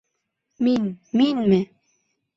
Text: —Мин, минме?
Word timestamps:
—Мин, 0.63 0.83
минме? 1.17 1.61